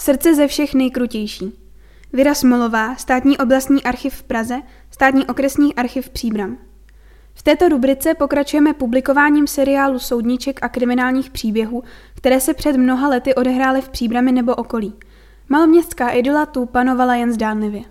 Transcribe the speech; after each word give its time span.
Srdce 0.00 0.34
ze 0.34 0.46
všech 0.46 0.74
nejkrutější. 0.74 1.52
Věra 2.12 2.34
Smolová, 2.34 2.96
státní 2.96 3.38
oblastní 3.38 3.82
archiv 3.82 4.14
v 4.14 4.22
Praze, 4.22 4.62
státní 4.90 5.26
okresní 5.26 5.74
archiv 5.74 6.10
Příbram. 6.10 6.58
V 7.34 7.42
této 7.42 7.68
rubrice 7.68 8.14
pokračujeme 8.14 8.74
publikováním 8.74 9.46
seriálu 9.46 9.98
soudníček 9.98 10.58
a 10.62 10.68
kriminálních 10.68 11.30
příběhů, 11.30 11.82
které 12.14 12.40
se 12.40 12.54
před 12.54 12.76
mnoha 12.76 13.08
lety 13.08 13.34
odehrály 13.34 13.80
v 13.80 13.88
Příbrami 13.88 14.32
nebo 14.32 14.54
okolí. 14.54 14.94
Maloměstská 15.48 16.08
idola 16.08 16.46
tu 16.46 16.66
panovala 16.66 17.14
jen 17.14 17.32
zdánlivě. 17.32 17.82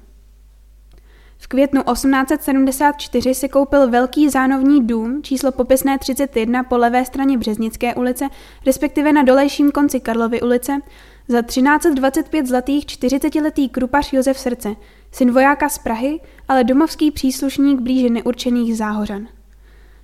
V 1.38 1.48
květnu 1.48 1.84
1874 1.94 3.34
si 3.36 3.50
koupil 3.50 3.90
velký 3.90 4.30
zánovní 4.30 4.88
dům, 4.88 5.24
číslo 5.24 5.52
popisné 5.52 6.00
31 6.00 6.64
po 6.64 6.78
levé 6.78 7.06
straně 7.06 7.38
Březnické 7.38 7.96
ulice, 7.96 8.28
respektive 8.66 9.14
na 9.14 9.24
dolejším 9.24 9.72
konci 9.72 10.00
Karlovy 10.00 10.42
ulice, 10.42 10.82
za 11.30 11.42
1325 11.42 12.48
zlatých 12.48 12.86
40-letý 12.86 13.70
krupař 13.70 14.14
Josef 14.14 14.40
Srdce, 14.40 14.76
syn 15.12 15.32
vojáka 15.32 15.70
z 15.70 15.78
Prahy, 15.78 16.20
ale 16.48 16.64
domovský 16.64 17.12
příslušník 17.12 17.80
blíže 17.80 18.10
neurčených 18.10 18.78
záhořan. 18.78 19.28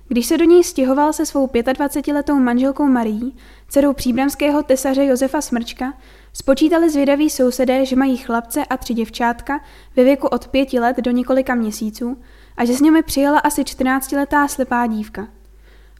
Když 0.08 0.26
se 0.26 0.38
do 0.38 0.44
něj 0.44 0.64
stěhoval 0.64 1.12
se 1.12 1.26
svou 1.26 1.46
25-letou 1.46 2.38
manželkou 2.38 2.86
Marií, 2.86 3.36
dcerou 3.68 3.92
příbramského 3.92 4.62
tesaře 4.62 5.04
Josefa 5.04 5.40
Smrčka, 5.40 5.94
spočítali 6.32 6.90
zvědaví 6.90 7.30
sousedé, 7.30 7.86
že 7.86 7.96
mají 7.96 8.16
chlapce 8.16 8.64
a 8.64 8.76
tři 8.76 8.94
děvčátka 8.94 9.60
ve 9.96 10.04
věku 10.04 10.26
od 10.26 10.48
pěti 10.48 10.80
let 10.80 10.96
do 10.96 11.10
několika 11.10 11.54
měsíců 11.54 12.16
a 12.56 12.64
že 12.64 12.74
s 12.74 12.80
nimi 12.80 13.02
přijela 13.02 13.38
asi 13.38 13.62
14-letá 13.62 14.46
slepá 14.46 14.86
dívka. 14.86 15.28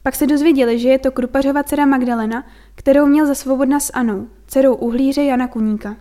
Pak 0.02 0.14
se 0.14 0.26
dozvěděli, 0.26 0.78
že 0.78 0.88
je 0.88 0.98
to 0.98 1.10
Krupařova 1.10 1.62
dcera 1.62 1.86
Magdalena, 1.86 2.44
kterou 2.74 3.06
měl 3.06 3.26
za 3.26 3.34
svobodna 3.34 3.80
s 3.80 3.92
Anou, 3.94 4.28
dcerou 4.46 4.74
uhlíře 4.74 5.22
Jana 5.22 5.48
Kuníka. 5.48 5.96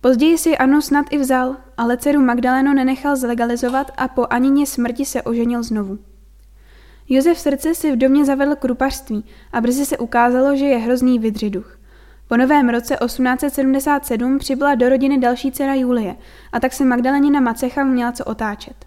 Později 0.00 0.38
si 0.38 0.56
Anu 0.58 0.80
snad 0.80 1.06
i 1.10 1.18
vzal, 1.18 1.56
ale 1.76 1.96
dceru 1.96 2.20
Magdalenu 2.20 2.72
nenechal 2.72 3.16
zlegalizovat 3.16 3.90
a 3.96 4.08
po 4.08 4.26
Anině 4.30 4.66
smrti 4.66 5.04
se 5.04 5.22
oženil 5.22 5.62
znovu. 5.62 5.98
Josef 7.08 7.38
srdce 7.38 7.74
si 7.74 7.92
v 7.92 7.96
domě 7.96 8.24
zavedl 8.24 8.56
krupařství 8.56 9.24
a 9.52 9.60
brzy 9.60 9.86
se 9.86 9.98
ukázalo, 9.98 10.56
že 10.56 10.64
je 10.64 10.78
hrozný 10.78 11.18
vydřiduch. 11.18 11.78
Po 12.28 12.36
novém 12.36 12.68
roce 12.68 12.96
1877 13.04 14.38
přibyla 14.38 14.74
do 14.74 14.88
rodiny 14.88 15.18
další 15.18 15.52
dcera 15.52 15.74
Julie 15.74 16.16
a 16.52 16.60
tak 16.60 16.72
se 16.72 16.84
Magdalenina 16.84 17.40
Macecha 17.40 17.84
měla 17.84 18.12
co 18.12 18.24
otáčet. 18.24 18.86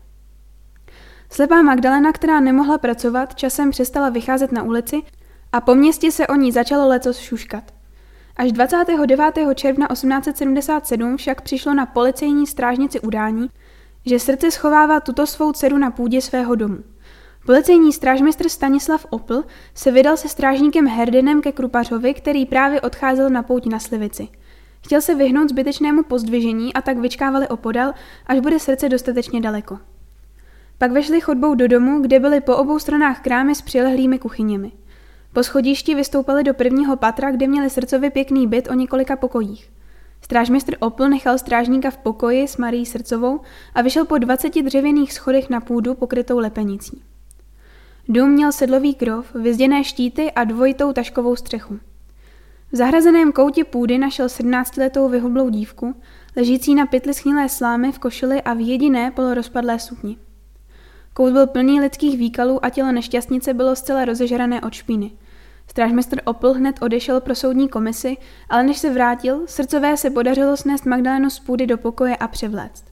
Slepá 1.30 1.62
Magdalena, 1.62 2.12
která 2.12 2.40
nemohla 2.40 2.78
pracovat, 2.78 3.36
časem 3.36 3.72
přestala 3.72 4.10
vycházet 4.10 4.52
na 4.52 4.64
ulici 4.64 5.02
a 5.52 5.62
po 5.62 5.76
městě 5.76 6.12
se 6.12 6.28
o 6.28 6.36
ní 6.36 6.52
začalo 6.52 6.88
lecos 6.88 7.18
šuškat. 7.18 7.79
Až 8.40 8.52
29. 8.52 9.56
června 9.56 9.88
1877 9.88 11.18
však 11.18 11.42
přišlo 11.42 11.74
na 11.74 11.86
policejní 11.86 12.48
strážnici 12.48 13.00
udání, 13.00 13.50
že 14.06 14.20
srdce 14.20 14.52
schovává 14.52 15.00
tuto 15.00 15.28
svou 15.28 15.52
dceru 15.52 15.78
na 15.78 15.92
půdě 15.92 16.22
svého 16.22 16.56
domu. 16.56 16.78
Policejní 17.46 17.94
strážmistr 17.94 18.50
Stanislav 18.50 19.06
Opl 19.10 19.44
se 19.74 19.92
vydal 19.92 20.18
se 20.18 20.30
strážníkem 20.30 20.88
Herdenem 20.88 21.42
ke 21.42 21.52
Krupařovi, 21.52 22.14
který 22.14 22.46
právě 22.46 22.82
odcházel 22.82 23.30
na 23.30 23.44
pouť 23.44 23.66
na 23.66 23.80
Slivici. 23.80 24.28
Chtěl 24.86 25.02
se 25.02 25.16
vyhnout 25.16 25.50
zbytečnému 25.50 26.04
pozdvižení 26.04 26.74
a 26.74 26.82
tak 26.82 26.98
vyčkávali 26.98 27.48
opodal, 27.48 27.94
až 28.28 28.40
bude 28.40 28.60
srdce 28.60 28.90
dostatečně 28.90 29.42
daleko. 29.42 29.80
Pak 30.78 30.92
vešli 30.92 31.22
chodbou 31.22 31.56
do 31.56 31.68
domu, 31.68 32.02
kde 32.02 32.20
byly 32.20 32.42
po 32.42 32.58
obou 32.58 32.80
stranách 32.80 33.22
krámy 33.22 33.56
s 33.56 33.62
přilehlými 33.62 34.20
kuchyněmi. 34.20 34.72
Po 35.34 35.44
schodišti 35.44 35.96
vystoupali 35.96 36.44
do 36.44 36.54
prvního 36.54 36.98
patra, 36.98 37.32
kde 37.32 37.48
měli 37.48 37.70
srdcově 37.70 38.10
pěkný 38.10 38.48
byt 38.48 38.68
o 38.72 38.74
několika 38.74 39.16
pokojích. 39.16 39.72
Strážmistr 40.22 40.76
Opl 40.80 41.10
nechal 41.10 41.38
strážníka 41.38 41.92
v 41.92 41.98
pokoji 41.98 42.48
s 42.48 42.58
Marí 42.58 42.86
Srdcovou 42.86 43.40
a 43.76 43.82
vyšel 43.82 44.06
po 44.06 44.18
20 44.18 44.62
dřevěných 44.62 45.14
schodech 45.14 45.50
na 45.50 45.60
půdu 45.60 45.94
pokrytou 45.94 46.40
lepenicí. 46.40 47.02
Dům 48.08 48.30
měl 48.30 48.52
sedlový 48.52 48.96
krov, 48.96 49.36
vyzděné 49.36 49.84
štíty 49.84 50.32
a 50.32 50.44
dvojitou 50.44 50.94
taškovou 50.94 51.36
střechu. 51.36 51.80
V 52.72 52.76
zahrazeném 52.76 53.32
koutě 53.32 53.64
půdy 53.64 53.98
našel 53.98 54.28
17-letou 54.28 55.10
vyhublou 55.10 55.50
dívku, 55.50 55.96
ležící 56.36 56.76
na 56.76 56.86
pytli 56.86 57.14
schnilé 57.14 57.50
slámy 57.50 57.92
v 57.92 58.00
košili 58.00 58.42
a 58.42 58.54
v 58.54 58.68
jediné 58.68 59.12
polorozpadlé 59.12 59.80
sukni. 59.80 60.18
Kout 61.20 61.34
byl 61.34 61.48
plný 61.48 61.82
lidských 61.82 62.18
výkalů 62.18 62.66
a 62.66 62.70
tělo 62.70 62.92
nešťastnice 62.92 63.54
bylo 63.54 63.76
zcela 63.76 64.06
rozežrané 64.06 64.62
od 64.62 64.74
špíny. 64.74 65.12
Strážmistr 65.68 66.22
Opl 66.26 66.54
hned 66.54 66.76
odešel 66.82 67.22
pro 67.22 67.36
soudní 67.36 67.70
komisi, 67.70 68.18
ale 68.50 68.64
než 68.64 68.78
se 68.78 68.90
vrátil, 68.90 69.42
srdcové 69.46 69.98
se 69.98 70.10
podařilo 70.10 70.58
snést 70.58 70.86
Magdalenu 70.86 71.30
z 71.30 71.40
půdy 71.40 71.68
do 71.68 71.78
pokoje 71.78 72.16
a 72.16 72.28
převléct. 72.28 72.84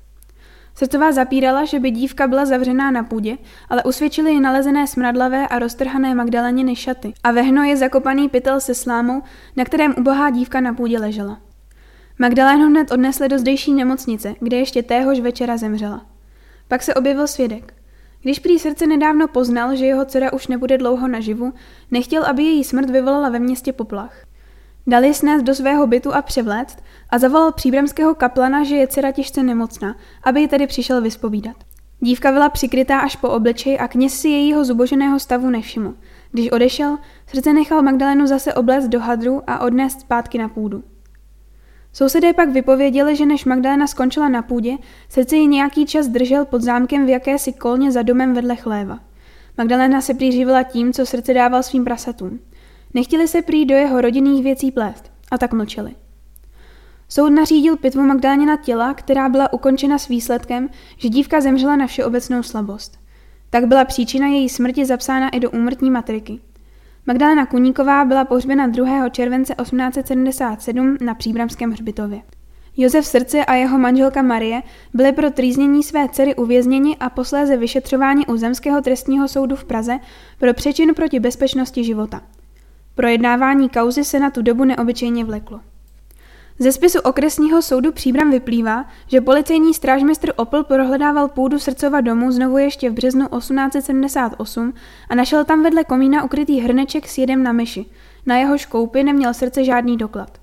Srdcová 0.75 1.11
zapírala, 1.11 1.65
že 1.65 1.79
by 1.79 1.91
dívka 1.91 2.27
byla 2.27 2.45
zavřená 2.45 2.91
na 2.91 3.03
půdě, 3.03 3.37
ale 3.69 3.83
usvědčili 3.83 4.31
ji 4.31 4.39
nalezené 4.39 4.87
smradlavé 4.87 5.47
a 5.47 5.59
roztrhané 5.59 6.15
Magdaleniny 6.15 6.75
šaty 6.75 7.13
a 7.23 7.31
ve 7.31 7.41
hnoji 7.41 7.77
zakopaný 7.77 8.29
pytel 8.29 8.59
se 8.59 8.73
slámou, 8.73 9.21
na 9.55 9.65
kterém 9.65 9.95
ubohá 9.97 10.29
dívka 10.29 10.61
na 10.61 10.73
půdě 10.73 10.99
ležela. 10.99 11.39
Magdalénu 12.19 12.67
hned 12.67 12.91
odnesli 12.91 13.29
do 13.29 13.39
zdejší 13.39 13.73
nemocnice, 13.73 14.35
kde 14.39 14.57
ještě 14.57 14.83
téhož 14.83 15.19
večera 15.19 15.57
zemřela. 15.57 16.05
Pak 16.67 16.83
se 16.83 16.93
objevil 16.93 17.27
svědek. 17.27 17.76
Když 18.27 18.39
prý 18.39 18.59
srdce 18.59 18.87
nedávno 18.87 19.27
poznal, 19.27 19.75
že 19.75 19.85
jeho 19.85 20.05
dcera 20.05 20.33
už 20.33 20.47
nebude 20.47 20.77
dlouho 20.77 21.07
naživu, 21.07 21.53
nechtěl, 21.91 22.23
aby 22.25 22.43
její 22.43 22.63
smrt 22.63 22.89
vyvolala 22.89 23.29
ve 23.29 23.39
městě 23.39 23.73
poplach. 23.73 24.25
Dal 24.87 25.03
ji 25.03 25.13
snést 25.13 25.45
do 25.45 25.55
svého 25.55 25.87
bytu 25.87 26.13
a 26.13 26.21
převléct 26.21 26.77
a 27.09 27.19
zavolal 27.19 27.51
příbramského 27.51 28.15
kaplana, 28.15 28.63
že 28.63 28.75
je 28.75 28.87
dcera 28.87 29.11
těžce 29.11 29.43
nemocná, 29.43 29.95
aby 30.23 30.41
ji 30.41 30.47
tedy 30.47 30.67
přišel 30.67 31.01
vyspovídat. 31.01 31.55
Dívka 31.99 32.31
byla 32.31 32.49
přikrytá 32.49 32.99
až 32.99 33.15
po 33.15 33.29
obličej 33.29 33.77
a 33.81 33.87
kněz 33.87 34.13
si 34.13 34.29
jejího 34.29 34.65
zuboženého 34.65 35.19
stavu 35.19 35.49
nevšiml. 35.49 35.93
Když 36.31 36.51
odešel, 36.51 36.97
srdce 37.27 37.53
nechal 37.53 37.81
Magdalenu 37.81 38.27
zase 38.27 38.53
oblézt 38.53 38.89
do 38.89 38.99
hadru 38.99 39.41
a 39.47 39.59
odnést 39.59 40.01
zpátky 40.01 40.37
na 40.37 40.49
půdu. 40.49 40.83
Sousedé 41.97 42.33
pak 42.33 42.49
vypověděli, 42.49 43.15
že 43.15 43.25
než 43.25 43.45
Magdalena 43.45 43.87
skončila 43.87 44.29
na 44.29 44.41
půdě, 44.41 44.77
srdce 45.09 45.35
ji 45.35 45.47
nějaký 45.47 45.85
čas 45.85 46.07
držel 46.07 46.45
pod 46.45 46.61
zámkem 46.61 47.05
v 47.05 47.09
jakési 47.09 47.53
kolně 47.53 47.91
za 47.91 48.01
domem 48.01 48.33
vedle 48.33 48.55
chléva. 48.55 48.99
Magdalena 49.57 50.01
se 50.01 50.13
prý 50.13 50.31
živila 50.31 50.63
tím, 50.63 50.93
co 50.93 51.05
srdce 51.05 51.33
dával 51.33 51.63
svým 51.63 51.83
prasatům. 51.83 52.39
Nechtěli 52.93 53.27
se 53.27 53.41
prý 53.41 53.65
do 53.65 53.75
jeho 53.75 54.01
rodinných 54.01 54.43
věcí 54.43 54.71
plést 54.71 55.11
a 55.31 55.37
tak 55.37 55.53
mlčeli. 55.53 55.95
Soud 57.09 57.29
nařídil 57.29 57.77
pitvu 57.77 58.01
Magdalenina 58.01 58.57
těla, 58.57 58.93
která 58.93 59.29
byla 59.29 59.53
ukončena 59.53 59.97
s 59.97 60.07
výsledkem, 60.07 60.69
že 60.97 61.09
dívka 61.09 61.41
zemřela 61.41 61.75
na 61.75 61.87
všeobecnou 61.87 62.43
slabost. 62.43 62.99
Tak 63.49 63.65
byla 63.65 63.85
příčina 63.85 64.27
její 64.27 64.49
smrti 64.49 64.85
zapsána 64.85 65.29
i 65.29 65.39
do 65.39 65.51
úmrtní 65.51 65.91
matriky. 65.91 66.39
Magdalena 67.09 67.45
Kuníková 67.45 68.05
byla 68.05 68.25
pohřbena 68.25 68.67
2. 68.67 69.09
července 69.09 69.55
1877 69.61 70.97
na 71.01 71.13
Příbramském 71.13 71.71
hřbitově. 71.71 72.21
Josef 72.77 73.05
Srdce 73.05 73.45
a 73.45 73.53
jeho 73.53 73.77
manželka 73.77 74.21
Marie 74.21 74.61
byli 74.93 75.11
pro 75.11 75.31
trýznění 75.31 75.83
své 75.83 76.09
dcery 76.09 76.35
uvězněni 76.35 76.97
a 76.99 77.09
posléze 77.09 77.57
vyšetřování 77.57 78.25
u 78.25 78.37
Zemského 78.37 78.81
trestního 78.81 79.27
soudu 79.27 79.55
v 79.55 79.65
Praze 79.65 79.97
pro 80.39 80.53
přečin 80.53 80.93
proti 80.93 81.19
bezpečnosti 81.19 81.83
života. 81.83 82.21
Projednávání 82.95 83.69
kauzy 83.69 84.03
se 84.03 84.19
na 84.19 84.29
tu 84.29 84.41
dobu 84.41 84.65
neobyčejně 84.65 85.25
vleklo. 85.25 85.59
Ze 86.59 86.71
spisu 86.71 86.99
okresního 86.99 87.61
soudu 87.61 87.91
Příbram 87.91 88.31
vyplývá, 88.31 88.85
že 89.07 89.21
policejní 89.21 89.73
strážmistr 89.73 90.31
Opel 90.35 90.63
prohledával 90.63 91.27
půdu 91.27 91.59
Srdcova 91.59 92.01
domu 92.01 92.31
znovu 92.31 92.57
ještě 92.57 92.89
v 92.89 92.93
březnu 92.93 93.27
1878 93.37 94.73
a 95.09 95.15
našel 95.15 95.45
tam 95.45 95.63
vedle 95.63 95.83
komína 95.83 96.23
ukrytý 96.23 96.59
hrneček 96.59 97.07
s 97.07 97.17
jedem 97.17 97.43
na 97.43 97.51
myši. 97.51 97.85
Na 98.25 98.37
jeho 98.37 98.57
škoupy 98.57 99.03
neměl 99.03 99.33
srdce 99.33 99.63
žádný 99.63 99.97
doklad. 99.97 100.37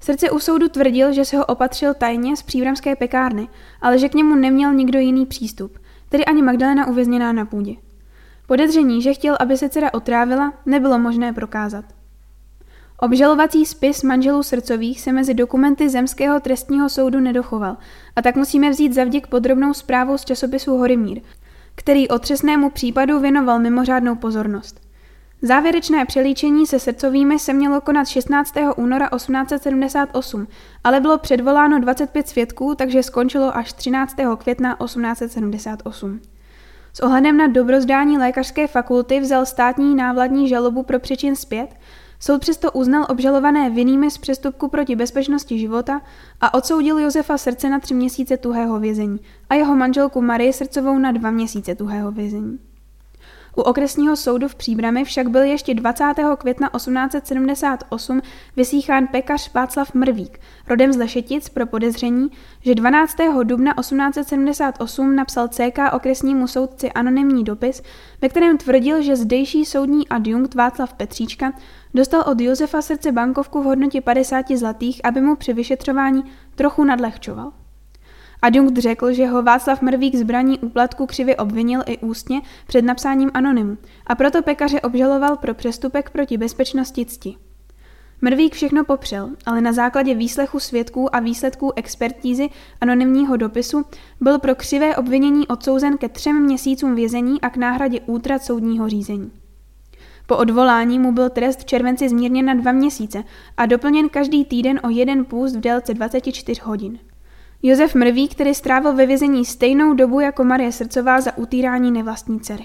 Srdce 0.00 0.30
u 0.30 0.38
soudu 0.38 0.68
tvrdil, 0.68 1.12
že 1.12 1.24
se 1.24 1.36
ho 1.36 1.44
opatřil 1.46 1.94
tajně 1.94 2.36
z 2.36 2.42
příbramské 2.42 2.96
pekárny, 2.96 3.48
ale 3.80 3.98
že 3.98 4.08
k 4.08 4.14
němu 4.14 4.34
neměl 4.34 4.74
nikdo 4.74 4.98
jiný 4.98 5.26
přístup, 5.26 5.78
tedy 6.08 6.24
ani 6.24 6.42
Magdalena 6.42 6.86
uvězněná 6.86 7.32
na 7.32 7.44
půdě. 7.44 7.74
Podezření, 8.46 9.02
že 9.02 9.14
chtěl, 9.14 9.36
aby 9.40 9.56
se 9.56 9.68
dcera 9.68 9.94
otrávila, 9.94 10.52
nebylo 10.66 10.98
možné 10.98 11.32
prokázat. 11.32 11.84
Obžalovací 13.02 13.66
spis 13.66 14.02
manželů 14.02 14.42
srdcových 14.42 15.00
se 15.00 15.12
mezi 15.12 15.34
dokumenty 15.34 15.88
Zemského 15.88 16.40
trestního 16.40 16.88
soudu 16.88 17.20
nedochoval 17.20 17.76
a 18.16 18.22
tak 18.22 18.36
musíme 18.36 18.70
vzít 18.70 18.94
zavděk 18.94 19.26
podrobnou 19.26 19.74
zprávu 19.74 20.18
z 20.18 20.24
časopisu 20.24 20.76
Horimír, 20.76 21.20
který 21.74 22.08
otřesnému 22.08 22.70
případu 22.70 23.20
věnoval 23.20 23.58
mimořádnou 23.58 24.14
pozornost. 24.14 24.80
Závěrečné 25.42 26.04
přelíčení 26.04 26.66
se 26.66 26.78
srdcovými 26.78 27.38
se 27.38 27.52
mělo 27.52 27.80
konat 27.80 28.08
16. 28.08 28.54
února 28.76 29.08
1878, 29.16 30.46
ale 30.84 31.00
bylo 31.00 31.18
předvoláno 31.18 31.80
25 31.80 32.28
svědků, 32.28 32.74
takže 32.74 33.02
skončilo 33.02 33.56
až 33.56 33.72
13. 33.72 34.16
května 34.38 34.76
1878. 34.84 36.20
S 36.92 37.00
ohledem 37.00 37.36
na 37.36 37.46
dobrozdání 37.46 38.18
lékařské 38.18 38.66
fakulty 38.66 39.20
vzal 39.20 39.46
státní 39.46 39.94
návladní 39.94 40.48
žalobu 40.48 40.82
pro 40.82 40.98
přečin 40.98 41.36
zpět 41.36 41.68
Soud 42.24 42.40
přesto 42.40 42.72
uznal 42.72 43.06
obžalované 43.08 43.70
vinnými 43.70 44.10
z 44.10 44.18
přestupku 44.18 44.68
proti 44.68 44.96
bezpečnosti 44.96 45.58
života 45.58 46.02
a 46.40 46.54
odsoudil 46.54 46.98
Josefa 46.98 47.38
Srdce 47.38 47.70
na 47.70 47.78
tři 47.78 47.94
měsíce 47.94 48.36
tuhého 48.36 48.80
vězení 48.80 49.20
a 49.50 49.54
jeho 49.54 49.76
manželku 49.76 50.22
Marie 50.22 50.52
Srdcovou 50.52 50.98
na 50.98 51.12
dva 51.12 51.30
měsíce 51.30 51.74
tuhého 51.74 52.10
vězení. 52.10 52.58
U 53.56 53.60
okresního 53.60 54.16
soudu 54.16 54.48
v 54.48 54.54
Příbrami 54.54 55.04
však 55.04 55.28
byl 55.28 55.42
ještě 55.42 55.74
20. 55.74 56.04
května 56.38 56.70
1878 56.76 58.22
vysíchán 58.56 59.06
pekař 59.06 59.52
Václav 59.54 59.94
Mrvík, 59.94 60.40
rodem 60.68 60.92
z 60.92 60.96
Lešetic 60.96 61.48
pro 61.48 61.66
podezření, 61.66 62.28
že 62.60 62.74
12. 62.74 63.16
dubna 63.42 63.74
1878 63.80 65.16
napsal 65.16 65.48
CK 65.48 65.78
okresnímu 65.92 66.46
soudci 66.46 66.92
anonymní 66.92 67.44
dopis, 67.44 67.82
ve 68.22 68.28
kterém 68.28 68.58
tvrdil, 68.58 69.02
že 69.02 69.16
zdejší 69.16 69.64
soudní 69.64 70.08
adjunkt 70.08 70.54
Václav 70.54 70.92
Petříčka 70.92 71.52
dostal 71.94 72.24
od 72.26 72.40
Josefa 72.40 72.82
Srdce 72.82 73.12
bankovku 73.12 73.62
v 73.62 73.64
hodnotě 73.64 74.00
50 74.00 74.50
zlatých, 74.50 75.00
aby 75.04 75.20
mu 75.20 75.36
při 75.36 75.52
vyšetřování 75.52 76.24
trochu 76.54 76.84
nadlehčoval. 76.84 77.52
Adjunkt 78.42 78.78
řekl, 78.78 79.12
že 79.12 79.26
ho 79.26 79.42
Václav 79.42 79.82
Mrvík 79.82 80.16
zbraní 80.16 80.58
úplatku 80.58 81.06
křivě 81.06 81.36
obvinil 81.36 81.82
i 81.86 81.98
ústně 81.98 82.40
před 82.66 82.82
napsáním 82.82 83.30
anonymu 83.34 83.76
a 84.06 84.14
proto 84.14 84.42
pekaře 84.42 84.80
obžaloval 84.80 85.36
pro 85.36 85.54
přestupek 85.54 86.10
proti 86.10 86.38
bezpečnosti 86.38 87.04
cti. 87.04 87.36
Mrvík 88.20 88.54
všechno 88.54 88.84
popřel, 88.84 89.30
ale 89.46 89.60
na 89.60 89.72
základě 89.72 90.14
výslechu 90.14 90.60
svědků 90.60 91.16
a 91.16 91.20
výsledků 91.20 91.72
expertízy 91.76 92.48
anonymního 92.80 93.36
dopisu 93.36 93.84
byl 94.20 94.38
pro 94.38 94.54
křivé 94.54 94.96
obvinění 94.96 95.48
odsouzen 95.48 95.98
ke 95.98 96.08
třem 96.08 96.42
měsícům 96.42 96.94
vězení 96.94 97.40
a 97.40 97.50
k 97.50 97.56
náhradě 97.56 98.00
útrat 98.00 98.42
soudního 98.42 98.88
řízení. 98.88 99.32
Po 100.26 100.36
odvolání 100.36 100.98
mu 100.98 101.12
byl 101.12 101.30
trest 101.30 101.60
v 101.60 101.64
červenci 101.64 102.08
zmírněn 102.08 102.46
na 102.46 102.54
dva 102.54 102.72
měsíce 102.72 103.24
a 103.56 103.66
doplněn 103.66 104.08
každý 104.08 104.44
týden 104.44 104.80
o 104.84 104.90
jeden 104.90 105.24
půst 105.24 105.56
v 105.56 105.60
délce 105.60 105.94
24 105.94 106.60
hodin. 106.64 106.98
Josef 107.64 107.94
Mrví, 107.94 108.28
který 108.28 108.54
strávil 108.54 108.92
ve 108.92 109.06
vězení 109.06 109.44
stejnou 109.44 109.94
dobu 109.94 110.20
jako 110.20 110.44
Marie 110.44 110.72
Srdcová 110.72 111.20
za 111.20 111.36
utírání 111.36 111.90
nevlastní 111.90 112.40
dcery. 112.40 112.64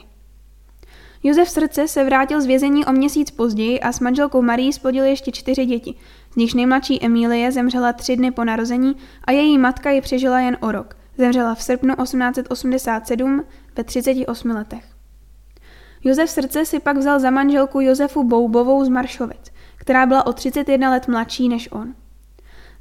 Josef 1.24 1.50
Srdce 1.50 1.88
se 1.88 2.04
vrátil 2.04 2.42
z 2.42 2.46
vězení 2.46 2.86
o 2.86 2.92
měsíc 2.92 3.32
později 3.32 3.80
a 3.80 3.92
s 3.92 4.00
manželkou 4.00 4.42
Marí 4.42 4.74
splodil 4.74 5.06
ještě 5.06 5.32
čtyři 5.32 5.66
děti, 5.66 5.96
z 6.32 6.36
nichž 6.36 6.54
nejmladší 6.54 7.06
Emílie 7.06 7.52
zemřela 7.52 7.94
tři 7.94 8.16
dny 8.16 8.32
po 8.32 8.44
narození 8.44 8.96
a 9.24 9.32
její 9.32 9.58
matka 9.58 9.90
ji 9.90 10.02
přežila 10.02 10.40
jen 10.40 10.58
o 10.62 10.72
rok. 10.72 10.98
Zemřela 11.18 11.56
v 11.56 11.64
srpnu 11.64 11.96
1887 11.96 13.44
ve 13.76 13.84
38 13.84 14.50
letech. 14.50 14.84
Josef 16.04 16.30
Srdce 16.30 16.66
si 16.66 16.80
pak 16.80 16.98
vzal 16.98 17.20
za 17.20 17.30
manželku 17.30 17.80
Josefu 17.80 18.24
Boubovou 18.24 18.86
z 18.86 18.90
Maršovic, 18.90 19.52
která 19.78 20.06
byla 20.06 20.26
o 20.26 20.34
31 20.34 20.92
let 20.92 21.08
mladší 21.08 21.50
než 21.50 21.72
on. 21.72 21.94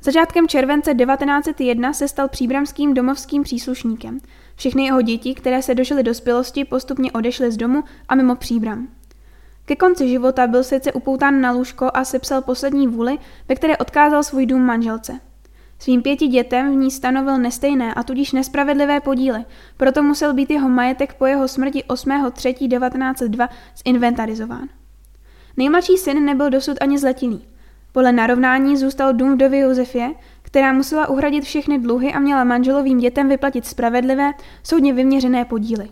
Začátkem 0.06 0.48
července 0.48 0.94
1901 0.94 1.92
se 1.92 2.08
stal 2.08 2.28
příbramským 2.28 2.94
domovským 2.94 3.42
příslušníkem. 3.42 4.18
Všechny 4.56 4.84
jeho 4.84 5.02
děti, 5.02 5.34
které 5.34 5.62
se 5.62 5.74
dožily 5.74 6.02
dospělosti, 6.02 6.64
postupně 6.64 7.12
odešly 7.12 7.52
z 7.52 7.56
domu 7.56 7.84
a 8.08 8.14
mimo 8.14 8.36
příbram. 8.36 8.88
Ke 9.64 9.76
konci 9.76 10.08
života 10.08 10.46
byl 10.46 10.64
sice 10.64 10.92
upoután 10.92 11.40
na 11.40 11.52
lůžko 11.52 11.90
a 11.94 12.04
sepsal 12.04 12.42
poslední 12.42 12.88
vůli, 12.88 13.18
ve 13.48 13.54
které 13.54 13.76
odkázal 13.76 14.22
svůj 14.22 14.46
dům 14.46 14.62
manželce. 14.62 15.20
Svým 15.78 16.02
pěti 16.02 16.26
dětem 16.26 16.72
v 16.72 16.76
ní 16.76 16.90
stanovil 16.90 17.38
nestejné 17.38 17.94
a 17.94 18.02
tudíž 18.02 18.32
nespravedlivé 18.32 19.00
podíly, 19.00 19.44
proto 19.76 20.02
musel 20.02 20.34
být 20.34 20.50
jeho 20.50 20.68
majetek 20.68 21.14
po 21.14 21.26
jeho 21.26 21.48
smrti 21.48 21.84
8.3.1902 21.88 23.48
zinventarizován. 23.86 24.68
Nejmladší 25.56 25.96
syn 25.96 26.24
nebyl 26.24 26.50
dosud 26.50 26.76
ani 26.80 26.98
zletilý. 26.98 27.55
Podle 27.96 28.12
narovnání 28.12 28.76
zůstal 28.76 29.12
dům 29.12 29.34
vdovy 29.34 29.58
Josefě, 29.58 30.14
která 30.42 30.72
musela 30.72 31.08
uhradit 31.08 31.44
všechny 31.44 31.78
dluhy 31.78 32.12
a 32.12 32.18
měla 32.18 32.44
manželovým 32.44 32.98
dětem 32.98 33.28
vyplatit 33.28 33.66
spravedlivé, 33.66 34.32
soudně 34.62 34.92
vyměřené 34.92 35.44
podíly. 35.44 35.88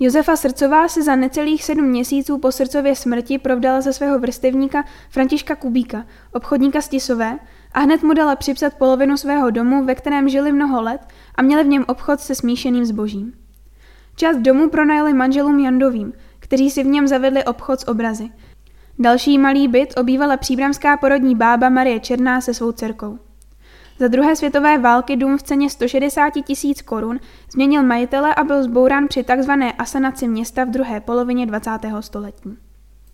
Josefa 0.00 0.36
Srdcová 0.36 0.88
se 0.88 1.02
za 1.02 1.16
necelých 1.16 1.64
sedm 1.64 1.84
měsíců 1.84 2.38
po 2.38 2.52
srdcově 2.52 2.96
smrti 2.96 3.38
provdala 3.38 3.80
ze 3.80 3.92
svého 3.92 4.18
vrstevníka 4.18 4.84
Františka 5.10 5.56
Kubíka, 5.56 6.06
obchodníka 6.32 6.80
z 6.80 6.88
Tisové, 6.88 7.38
a 7.72 7.80
hned 7.80 8.02
mu 8.02 8.14
dala 8.14 8.36
připsat 8.36 8.74
polovinu 8.74 9.16
svého 9.16 9.50
domu, 9.50 9.84
ve 9.84 9.94
kterém 9.94 10.28
žili 10.28 10.52
mnoho 10.52 10.82
let 10.82 11.00
a 11.34 11.42
měli 11.42 11.64
v 11.64 11.68
něm 11.68 11.84
obchod 11.88 12.20
se 12.20 12.34
smíšeným 12.34 12.84
zbožím. 12.84 13.32
Část 14.16 14.36
domu 14.36 14.68
pronajali 14.68 15.12
manželům 15.12 15.58
Jandovým, 15.58 16.12
kteří 16.38 16.70
si 16.70 16.82
v 16.82 16.86
něm 16.86 17.08
zavedli 17.08 17.44
obchod 17.44 17.80
s 17.80 17.88
obrazy– 17.88 18.30
Další 19.02 19.38
malý 19.38 19.68
byt 19.68 19.94
obývala 20.00 20.36
příbramská 20.36 20.96
porodní 20.96 21.34
bába 21.34 21.68
Marie 21.68 22.00
Černá 22.00 22.40
se 22.40 22.54
svou 22.54 22.72
dcerkou. 22.72 23.18
Za 23.98 24.08
druhé 24.08 24.36
světové 24.36 24.78
války 24.78 25.16
dům 25.16 25.38
v 25.38 25.42
ceně 25.42 25.70
160 25.70 26.30
tisíc 26.46 26.82
korun 26.82 27.20
změnil 27.52 27.82
majitele 27.82 28.34
a 28.34 28.44
byl 28.44 28.62
zbourán 28.62 29.08
při 29.08 29.24
tzv. 29.24 29.50
asanaci 29.78 30.28
města 30.28 30.64
v 30.64 30.70
druhé 30.70 31.00
polovině 31.00 31.46
20. 31.46 31.70
století. 32.00 32.58